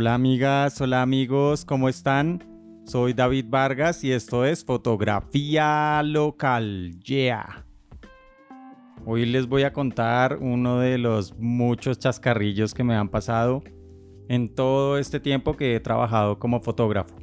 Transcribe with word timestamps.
Hola 0.00 0.14
amigas, 0.14 0.80
hola 0.80 1.02
amigos, 1.02 1.64
¿cómo 1.64 1.88
están? 1.88 2.44
Soy 2.84 3.14
David 3.14 3.46
Vargas 3.48 4.04
y 4.04 4.12
esto 4.12 4.44
es 4.44 4.64
Fotografía 4.64 6.00
Local. 6.04 7.00
Yeah. 7.00 7.66
Hoy 9.04 9.26
les 9.26 9.48
voy 9.48 9.64
a 9.64 9.72
contar 9.72 10.38
uno 10.40 10.78
de 10.78 10.98
los 10.98 11.36
muchos 11.36 11.98
chascarrillos 11.98 12.74
que 12.74 12.84
me 12.84 12.94
han 12.94 13.08
pasado 13.08 13.64
en 14.28 14.54
todo 14.54 14.98
este 14.98 15.18
tiempo 15.18 15.56
que 15.56 15.74
he 15.74 15.80
trabajado 15.80 16.38
como 16.38 16.60
fotógrafo. 16.60 17.16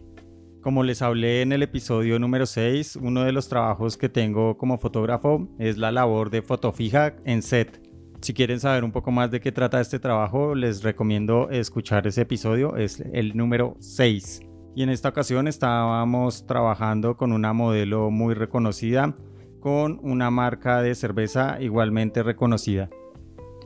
Como 0.61 0.83
les 0.83 1.01
hablé 1.01 1.43
en 1.43 1.53
el 1.53 1.63
episodio 1.63 2.19
número 2.19 2.45
6, 2.45 2.97
uno 2.97 3.23
de 3.23 3.31
los 3.31 3.47
trabajos 3.47 3.95
que 3.95 4.09
tengo 4.09 4.57
como 4.57 4.77
fotógrafo 4.79 5.47
es 5.59 5.77
la 5.77 5.93
labor 5.93 6.29
de 6.29 6.41
fotofija 6.41 7.15
en 7.23 7.41
set. 7.41 7.84
Si 8.25 8.33
quieren 8.33 8.59
saber 8.59 8.83
un 8.83 8.91
poco 8.91 9.11
más 9.11 9.29
de 9.29 9.39
qué 9.39 9.51
trata 9.51 9.79
este 9.79 9.99
trabajo, 9.99 10.55
les 10.55 10.81
recomiendo 10.81 11.47
escuchar 11.51 12.07
ese 12.07 12.21
episodio, 12.21 12.75
es 12.75 12.99
el 13.13 13.37
número 13.37 13.77
6. 13.79 14.41
Y 14.75 14.81
en 14.81 14.89
esta 14.89 15.09
ocasión 15.09 15.47
estábamos 15.47 16.47
trabajando 16.47 17.17
con 17.17 17.31
una 17.31 17.53
modelo 17.53 18.09
muy 18.09 18.33
reconocida, 18.33 19.13
con 19.59 19.99
una 20.01 20.31
marca 20.31 20.81
de 20.81 20.95
cerveza 20.95 21.61
igualmente 21.61 22.23
reconocida. 22.23 22.89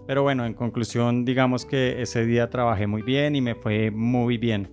Pero 0.05 0.23
bueno, 0.23 0.45
en 0.45 0.54
conclusión, 0.54 1.23
digamos 1.23 1.66
que 1.66 2.02
ese 2.02 2.26
día 2.26 2.49
trabajé 2.49 2.85
muy 2.85 3.02
bien 3.02 3.38
y 3.38 3.41
me 3.41 3.55
fue 3.55 3.91
muy 3.91 4.38
bien 4.38 4.70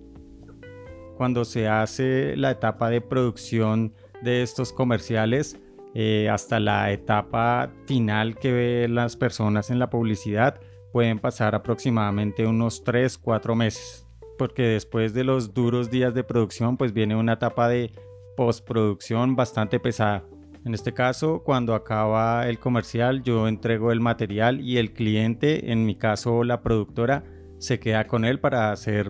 cuando 1.15 1.45
se 1.45 1.69
hace 1.69 2.35
la 2.35 2.51
etapa 2.51 2.89
de 2.89 2.99
producción 2.99 3.93
de 4.21 4.41
estos 4.41 4.73
comerciales 4.73 5.57
eh, 5.93 6.29
hasta 6.29 6.59
la 6.59 6.91
etapa 6.91 7.71
final 7.85 8.37
que 8.37 8.51
ven 8.51 8.95
las 8.95 9.15
personas 9.15 9.69
en 9.69 9.79
la 9.79 9.89
publicidad 9.89 10.59
pueden 10.91 11.19
pasar 11.19 11.55
aproximadamente 11.55 12.45
unos 12.45 12.83
3-4 12.83 13.55
meses 13.55 14.05
porque 14.37 14.63
después 14.63 15.13
de 15.13 15.23
los 15.23 15.53
duros 15.53 15.89
días 15.89 16.13
de 16.13 16.23
producción 16.23 16.77
pues 16.77 16.93
viene 16.93 17.15
una 17.15 17.33
etapa 17.33 17.67
de 17.67 17.91
postproducción 18.35 19.35
bastante 19.35 19.79
pesada 19.79 20.23
en 20.67 20.73
este 20.73 20.93
caso, 20.93 21.43
cuando 21.45 21.73
acaba 21.75 22.49
el 22.49 22.59
comercial, 22.59 23.23
yo 23.23 23.47
entrego 23.47 23.93
el 23.93 24.01
material 24.01 24.59
y 24.59 24.77
el 24.77 24.91
cliente, 24.91 25.71
en 25.71 25.85
mi 25.85 25.95
caso 25.95 26.43
la 26.43 26.61
productora, 26.61 27.23
se 27.57 27.79
queda 27.79 28.05
con 28.05 28.25
él 28.25 28.41
para 28.41 28.73
hacer 28.73 29.07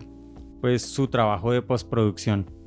pues 0.60 0.82
su 0.82 1.08
trabajo 1.08 1.50
de 1.50 1.60
postproducción. 1.60 2.57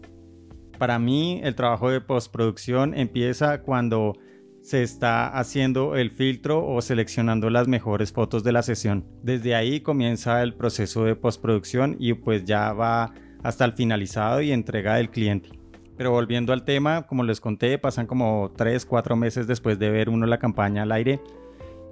Para 0.81 0.97
mí 0.97 1.39
el 1.43 1.53
trabajo 1.53 1.91
de 1.91 2.01
postproducción 2.01 2.95
empieza 2.95 3.61
cuando 3.61 4.17
se 4.63 4.81
está 4.81 5.27
haciendo 5.27 5.95
el 5.95 6.09
filtro 6.09 6.65
o 6.65 6.81
seleccionando 6.81 7.51
las 7.51 7.67
mejores 7.67 8.11
fotos 8.11 8.43
de 8.43 8.51
la 8.51 8.63
sesión. 8.63 9.05
Desde 9.21 9.53
ahí 9.53 9.81
comienza 9.81 10.41
el 10.41 10.55
proceso 10.55 11.03
de 11.03 11.15
postproducción 11.15 11.97
y 11.99 12.13
pues 12.13 12.45
ya 12.45 12.73
va 12.73 13.13
hasta 13.43 13.63
el 13.63 13.73
finalizado 13.73 14.41
y 14.41 14.51
entrega 14.51 14.95
del 14.95 15.11
cliente. 15.11 15.49
Pero 15.97 16.09
volviendo 16.09 16.51
al 16.51 16.65
tema, 16.65 17.05
como 17.05 17.23
les 17.23 17.39
conté, 17.39 17.77
pasan 17.77 18.07
como 18.07 18.51
3, 18.57 18.83
4 18.83 19.15
meses 19.15 19.45
después 19.45 19.77
de 19.77 19.91
ver 19.91 20.09
uno 20.09 20.25
la 20.25 20.39
campaña 20.39 20.81
al 20.81 20.93
aire 20.93 21.21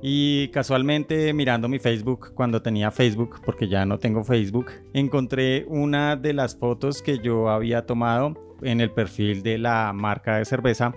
y 0.02 0.48
casualmente 0.50 1.34
mirando 1.34 1.68
mi 1.68 1.80
Facebook, 1.80 2.34
cuando 2.34 2.62
tenía 2.62 2.92
Facebook, 2.92 3.42
porque 3.46 3.68
ya 3.68 3.86
no 3.86 4.00
tengo 4.00 4.24
Facebook, 4.24 4.72
encontré 4.94 5.66
una 5.68 6.16
de 6.16 6.34
las 6.34 6.56
fotos 6.56 7.02
que 7.02 7.20
yo 7.20 7.50
había 7.50 7.86
tomado 7.86 8.58
en 8.62 8.82
el 8.82 8.92
perfil 8.92 9.44
de 9.44 9.58
la 9.58 9.92
marca 9.94 10.38
de 10.38 10.46
cerveza. 10.46 10.94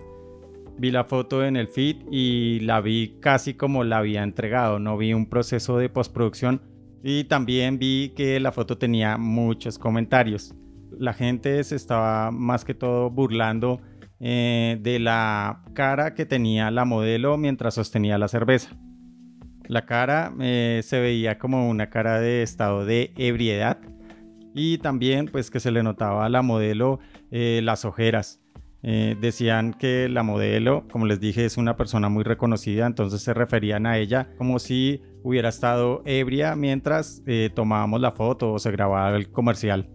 Vi 0.78 0.90
la 0.90 1.04
foto 1.04 1.44
en 1.44 1.56
el 1.56 1.68
feed 1.68 1.96
y 2.10 2.60
la 2.60 2.80
vi 2.80 3.18
casi 3.20 3.54
como 3.54 3.84
la 3.84 3.98
había 3.98 4.22
entregado, 4.22 4.78
no 4.78 4.96
vi 4.96 5.12
un 5.12 5.28
proceso 5.28 5.78
de 5.78 5.88
postproducción 5.88 6.62
y 7.02 7.24
también 7.24 7.78
vi 7.78 8.12
que 8.16 8.38
la 8.40 8.52
foto 8.52 8.78
tenía 8.78 9.18
muchos 9.18 9.78
comentarios. 9.78 10.54
La 10.98 11.12
gente 11.12 11.62
se 11.64 11.76
estaba 11.76 12.30
más 12.30 12.64
que 12.64 12.74
todo 12.74 13.10
burlando 13.10 13.80
eh, 14.20 14.78
de 14.80 15.00
la 15.00 15.64
cara 15.74 16.14
que 16.14 16.26
tenía 16.26 16.70
la 16.70 16.84
modelo 16.84 17.36
mientras 17.36 17.74
sostenía 17.74 18.18
la 18.18 18.28
cerveza. 18.28 18.76
La 19.68 19.86
cara 19.86 20.32
eh, 20.40 20.80
se 20.82 21.00
veía 21.00 21.38
como 21.38 21.68
una 21.68 21.88
cara 21.88 22.20
de 22.20 22.42
estado 22.42 22.84
de 22.84 23.12
ebriedad 23.16 23.78
y 24.54 24.78
también 24.78 25.26
pues 25.26 25.50
que 25.50 25.60
se 25.60 25.70
le 25.70 25.82
notaba 25.82 26.26
a 26.26 26.28
la 26.28 26.42
modelo 26.42 26.98
eh, 27.30 27.60
las 27.62 27.84
ojeras. 27.84 28.40
Eh, 28.84 29.16
decían 29.20 29.74
que 29.74 30.08
la 30.08 30.24
modelo, 30.24 30.88
como 30.90 31.06
les 31.06 31.20
dije, 31.20 31.44
es 31.44 31.56
una 31.56 31.76
persona 31.76 32.08
muy 32.08 32.24
reconocida, 32.24 32.84
entonces 32.86 33.22
se 33.22 33.32
referían 33.32 33.86
a 33.86 33.96
ella 33.98 34.34
como 34.36 34.58
si 34.58 35.00
hubiera 35.22 35.50
estado 35.50 36.02
ebria 36.04 36.56
mientras 36.56 37.22
tomábamos 37.54 38.00
la 38.00 38.10
foto 38.10 38.52
o 38.52 38.58
se 38.58 38.72
grababa 38.72 39.16
el 39.16 39.30
comercial. 39.30 39.88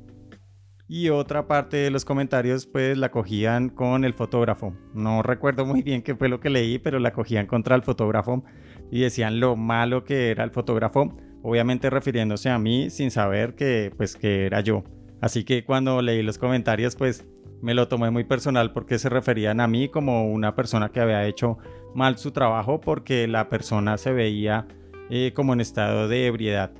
Y 0.89 1.09
otra 1.09 1.47
parte 1.47 1.75
de 1.75 1.91
los 1.91 2.05
comentarios 2.05 2.65
pues 2.65 2.97
la 2.97 3.11
cogían 3.11 3.67
con 3.67 4.05
el 4.05 4.13
fotógrafo. 4.13 4.73
No 4.93 5.21
recuerdo 5.21 5.65
muy 5.65 5.81
bien 5.81 6.01
qué 6.01 6.15
fue 6.15 6.29
lo 6.29 6.39
que 6.39 6.49
leí, 6.49 6.79
pero 6.79 6.97
la 6.99 7.11
cogían 7.11 7.45
contra 7.45 7.75
el 7.75 7.81
fotógrafo 7.81 8.45
y 8.91 9.01
decían 9.01 9.39
lo 9.39 9.55
malo 9.55 10.03
que 10.03 10.31
era 10.31 10.43
el 10.43 10.51
fotógrafo, 10.51 11.15
obviamente 11.43 11.89
refiriéndose 11.89 12.49
a 12.49 12.59
mí 12.59 12.89
sin 12.89 13.11
saber 13.11 13.55
que 13.55 13.91
pues 13.95 14.15
que 14.15 14.45
era 14.45 14.61
yo. 14.61 14.83
Así 15.21 15.43
que 15.43 15.63
cuando 15.63 16.01
leí 16.01 16.21
los 16.23 16.37
comentarios 16.37 16.95
pues 16.95 17.25
me 17.61 17.73
lo 17.73 17.87
tomé 17.87 18.11
muy 18.11 18.23
personal 18.23 18.71
porque 18.71 18.99
se 18.99 19.09
referían 19.09 19.59
a 19.59 19.67
mí 19.67 19.89
como 19.89 20.31
una 20.31 20.55
persona 20.55 20.89
que 20.89 20.99
había 20.99 21.25
hecho 21.25 21.57
mal 21.95 22.17
su 22.17 22.31
trabajo 22.31 22.79
porque 22.79 23.27
la 23.27 23.49
persona 23.49 23.97
se 23.97 24.13
veía 24.13 24.67
eh, 25.09 25.31
como 25.33 25.53
en 25.53 25.61
estado 25.61 26.07
de 26.07 26.27
ebriedad. 26.27 26.71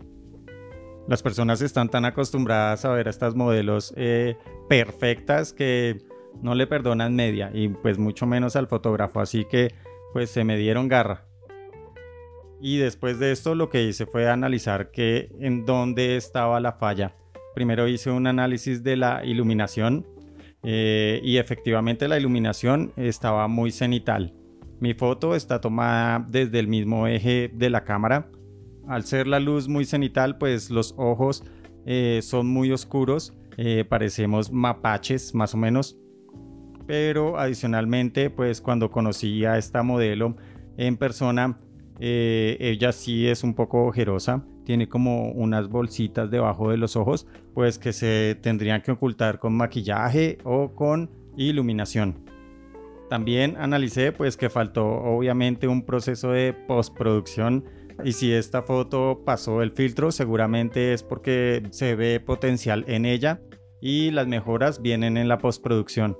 Las 1.07 1.23
personas 1.23 1.61
están 1.61 1.89
tan 1.89 2.05
acostumbradas 2.05 2.83
a 2.83 2.89
ver 2.89 3.07
a 3.07 3.09
estas 3.09 3.33
modelos 3.33 3.93
eh, 3.95 4.35
perfectas 4.67 5.53
que 5.53 5.97
no 6.41 6.53
le 6.53 6.67
perdonan 6.67 7.15
media 7.15 7.49
y 7.53 7.69
pues 7.69 7.97
mucho 7.97 8.27
menos 8.27 8.55
al 8.55 8.67
fotógrafo, 8.67 9.21
así 9.21 9.45
que 9.45 9.73
pues 10.13 10.29
se 10.29 10.43
me 10.43 10.57
dieron 10.57 10.87
garra. 10.87 11.26
Y 12.61 12.77
después 12.77 13.19
de 13.19 13.31
esto 13.31 13.55
lo 13.55 13.69
que 13.69 13.83
hice 13.83 14.05
fue 14.05 14.29
analizar 14.29 14.91
que 14.91 15.29
en 15.39 15.65
dónde 15.65 16.15
estaba 16.15 16.59
la 16.59 16.73
falla. 16.73 17.15
Primero 17.53 17.87
hice 17.87 18.11
un 18.11 18.27
análisis 18.27 18.83
de 18.83 18.97
la 18.97 19.23
iluminación 19.25 20.05
eh, 20.63 21.21
y 21.23 21.37
efectivamente 21.37 22.07
la 22.07 22.17
iluminación 22.17 22.93
estaba 22.95 23.47
muy 23.47 23.71
cenital. 23.71 24.33
Mi 24.79 24.93
foto 24.93 25.35
está 25.35 25.61
tomada 25.61 26.25
desde 26.29 26.59
el 26.59 26.67
mismo 26.67 27.07
eje 27.07 27.51
de 27.53 27.69
la 27.69 27.83
cámara. 27.83 28.29
Al 28.87 29.03
ser 29.03 29.27
la 29.27 29.39
luz 29.39 29.67
muy 29.67 29.85
cenital, 29.85 30.37
pues 30.37 30.69
los 30.69 30.93
ojos 30.97 31.43
eh, 31.85 32.19
son 32.21 32.47
muy 32.47 32.71
oscuros, 32.71 33.33
eh, 33.57 33.85
parecemos 33.87 34.51
mapaches 34.51 35.33
más 35.33 35.53
o 35.53 35.57
menos. 35.57 35.97
Pero 36.85 37.39
adicionalmente, 37.39 38.29
pues 38.29 38.61
cuando 38.61 38.91
conocí 38.91 39.45
a 39.45 39.57
esta 39.57 39.83
modelo 39.83 40.37
en 40.77 40.95
persona, 40.95 41.57
eh, 41.99 42.57
ella 42.59 42.91
sí 42.91 43.27
es 43.27 43.43
un 43.43 43.53
poco 43.53 43.85
ojerosa, 43.85 44.45
tiene 44.65 44.87
como 44.87 45.31
unas 45.31 45.69
bolsitas 45.69 46.29
debajo 46.29 46.69
de 46.69 46.77
los 46.77 46.95
ojos, 46.95 47.27
pues 47.53 47.79
que 47.79 47.93
se 47.93 48.37
tendrían 48.41 48.81
que 48.81 48.91
ocultar 48.91 49.39
con 49.39 49.55
maquillaje 49.55 50.37
o 50.43 50.75
con 50.75 51.09
iluminación. 51.37 52.25
También 53.09 53.55
analicé 53.57 54.11
pues 54.11 54.35
que 54.35 54.49
faltó 54.49 54.85
obviamente 54.85 55.67
un 55.67 55.85
proceso 55.85 56.31
de 56.31 56.53
postproducción 56.53 57.63
y 58.03 58.11
si 58.11 58.33
esta 58.33 58.61
foto 58.61 59.23
pasó 59.25 59.61
el 59.61 59.71
filtro 59.71 60.11
seguramente 60.11 60.93
es 60.93 61.03
porque 61.03 61.63
se 61.71 61.95
ve 61.95 62.19
potencial 62.19 62.83
en 62.87 63.05
ella 63.05 63.41
y 63.81 64.11
las 64.11 64.27
mejoras 64.27 64.81
vienen 64.81 65.15
en 65.17 65.29
la 65.29 65.37
postproducción. 65.37 66.17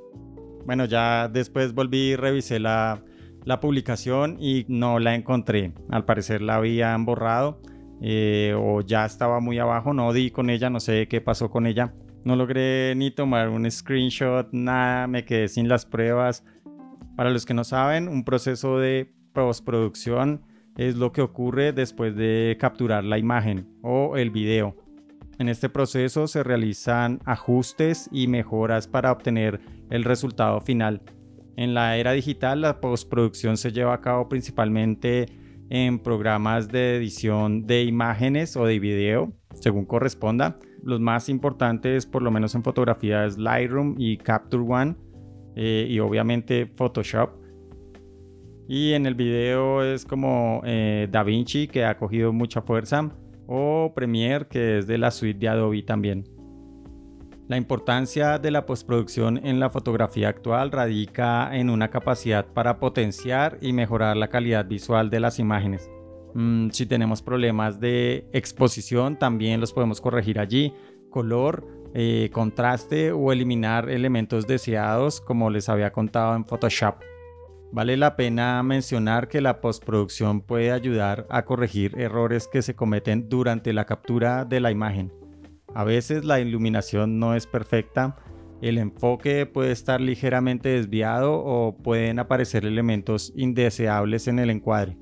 Bueno, 0.66 0.86
ya 0.86 1.28
después 1.28 1.74
volví 1.74 2.12
y 2.12 2.16
revisé 2.16 2.60
la, 2.60 3.04
la 3.48 3.62
publicación 3.62 4.36
y 4.42 4.66
no 4.68 5.00
la 5.00 5.16
encontré. 5.16 5.72
Al 5.90 6.04
parecer 6.04 6.42
la 6.42 6.56
habían 6.56 7.06
borrado 7.06 7.62
eh, 8.02 8.54
o 8.58 8.82
ya 8.82 9.06
estaba 9.06 9.40
muy 9.40 9.58
abajo. 9.58 9.94
No 9.94 10.12
di 10.12 10.32
con 10.32 10.50
ella, 10.50 10.70
no 10.70 10.82
sé 10.82 11.08
qué 11.08 11.22
pasó 11.22 11.50
con 11.50 11.66
ella. 11.66 11.94
No 12.26 12.36
logré 12.36 12.94
ni 12.96 13.10
tomar 13.10 13.48
un 13.48 13.72
screenshot, 13.72 14.50
nada, 14.52 15.08
me 15.08 15.24
quedé 15.24 15.48
sin 15.48 15.70
las 15.70 15.86
pruebas. 15.86 16.44
Para 17.16 17.30
los 17.30 17.46
que 17.46 17.54
no 17.54 17.64
saben, 17.64 18.10
un 18.10 18.26
proceso 18.26 18.80
de 18.80 19.14
postproducción 19.32 20.42
es 20.76 20.98
lo 20.98 21.14
que 21.14 21.22
ocurre 21.22 21.72
después 21.72 22.18
de 22.18 22.58
capturar 22.60 23.06
la 23.06 23.18
imagen 23.18 23.70
o 23.82 24.18
el 24.18 24.30
video. 24.30 24.76
En 25.40 25.48
este 25.48 25.70
proceso 25.70 26.28
se 26.28 26.44
realizan 26.44 27.22
ajustes 27.24 28.10
y 28.12 28.28
mejoras 28.28 28.88
para 28.88 29.14
obtener 29.14 29.62
el 29.90 30.04
resultado 30.04 30.60
final. 30.60 31.02
En 31.58 31.74
la 31.74 31.98
era 31.98 32.12
digital, 32.12 32.62
la 32.62 32.80
postproducción 32.80 33.58
se 33.58 33.72
lleva 33.72 33.96
a 33.96 34.00
cabo 34.00 34.30
principalmente 34.30 35.26
en 35.72 35.98
programas 35.98 36.68
de 36.70 36.98
edición 36.98 37.66
de 37.66 37.84
imágenes 37.84 38.56
o 38.56 38.66
de 38.66 38.78
video, 38.78 39.34
según 39.56 39.86
corresponda. 39.86 40.60
Los 40.84 41.00
más 41.00 41.30
importantes, 41.30 42.06
por 42.06 42.22
lo 42.22 42.30
menos 42.30 42.54
en 42.54 42.62
fotografía, 42.62 43.26
es 43.26 43.40
Lightroom 43.40 43.96
y 43.98 44.18
Capture 44.18 44.64
One, 44.64 44.96
eh, 45.56 45.88
y 45.90 46.00
obviamente 46.00 46.68
Photoshop. 46.68 47.32
Y 48.68 48.94
en 48.94 49.08
el 49.08 49.16
video 49.16 49.84
es 49.84 50.06
como 50.06 50.62
eh, 50.64 51.08
DaVinci, 51.12 51.68
que 51.68 51.86
ha 51.86 51.98
cogido 51.98 52.32
mucha 52.34 52.62
fuerza, 52.62 53.12
o 53.48 53.94
Premiere, 53.96 54.48
que 54.48 54.78
es 54.78 54.86
de 54.86 55.00
la 55.00 55.10
suite 55.10 55.40
de 55.40 55.48
Adobe 55.48 55.82
también. 55.82 56.37
La 57.48 57.56
importancia 57.56 58.40
de 58.40 58.52
la 58.52 58.66
postproducción 58.66 59.38
en 59.46 59.62
la 59.62 59.70
fotografía 59.70 60.28
actual 60.28 60.70
radica 60.70 61.56
en 61.56 61.70
una 61.70 61.90
capacidad 61.90 62.46
para 62.46 62.78
potenciar 62.78 63.58
y 63.62 63.72
mejorar 63.72 64.18
la 64.18 64.28
calidad 64.28 64.66
visual 64.66 65.10
de 65.10 65.22
las 65.22 65.40
imágenes. 65.40 65.90
Mm, 66.34 66.72
si 66.72 66.86
tenemos 66.86 67.22
problemas 67.22 67.80
de 67.80 68.28
exposición, 68.34 69.18
también 69.18 69.62
los 69.62 69.72
podemos 69.72 70.02
corregir 70.02 70.40
allí. 70.40 70.74
Color, 71.10 71.66
eh, 71.94 72.30
contraste 72.34 73.14
o 73.14 73.32
eliminar 73.32 73.90
elementos 73.90 74.46
deseados, 74.46 75.22
como 75.22 75.50
les 75.50 75.70
había 75.70 75.94
contado 75.94 76.36
en 76.36 76.44
Photoshop. 76.44 76.96
Vale 77.72 77.96
la 77.96 78.18
pena 78.18 78.62
mencionar 78.62 79.30
que 79.30 79.40
la 79.40 79.62
postproducción 79.62 80.42
puede 80.42 80.74
ayudar 80.74 81.26
a 81.30 81.46
corregir 81.46 81.98
errores 81.98 82.50
que 82.50 82.62
se 82.62 82.76
cometen 82.76 83.30
durante 83.30 83.72
la 83.72 83.86
captura 83.86 84.44
de 84.44 84.60
la 84.60 84.70
imagen. 84.70 85.14
A 85.74 85.84
veces 85.84 86.26
la 86.26 86.40
iluminación 86.40 87.20
no 87.20 87.36
es 87.36 87.48
perfecta, 87.48 88.16
el 88.62 88.80
enfoque 88.80 89.46
puede 89.46 89.72
estar 89.72 90.02
ligeramente 90.02 90.70
desviado 90.70 91.34
o 91.34 91.78
pueden 91.78 92.20
aparecer 92.20 92.66
elementos 92.66 93.32
indeseables 93.36 94.28
en 94.28 94.40
el 94.40 94.50
encuadre. 94.50 94.98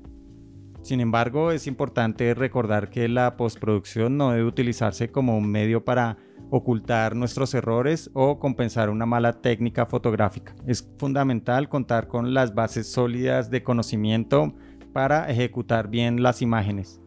Sin 0.82 1.00
embargo, 1.00 1.50
es 1.50 1.66
importante 1.66 2.32
recordar 2.34 2.90
que 2.90 3.08
la 3.08 3.36
postproducción 3.36 4.16
no 4.16 4.30
debe 4.30 4.44
utilizarse 4.44 5.08
como 5.08 5.36
un 5.36 5.50
medio 5.50 5.84
para 5.84 6.18
ocultar 6.50 7.16
nuestros 7.16 7.54
errores 7.54 8.10
o 8.14 8.38
compensar 8.38 8.90
una 8.90 9.06
mala 9.06 9.40
técnica 9.40 9.86
fotográfica. 9.86 10.54
Es 10.66 10.88
fundamental 10.98 11.68
contar 11.68 12.06
con 12.06 12.34
las 12.34 12.54
bases 12.54 12.92
sólidas 12.92 13.50
de 13.50 13.64
conocimiento 13.64 14.54
para 14.92 15.28
ejecutar 15.28 15.88
bien 15.88 16.22
las 16.22 16.40
imágenes. 16.40 17.00